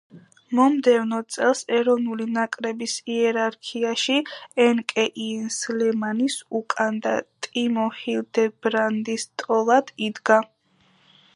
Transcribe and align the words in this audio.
მომდევნო 0.57 1.17
წელს 1.33 1.59
ეროვნული 1.79 2.25
ნაკრების 2.37 2.95
იერარქიაში 3.15 4.17
ენკე 4.65 5.05
იენს 5.25 5.57
ლემანის 5.81 6.37
უკან 6.61 6.97
და 7.05 7.13
ტიმო 7.47 7.85
ჰილდებრანდის 7.99 9.27
ტოლად 9.43 9.93
იდგა. 10.09 10.39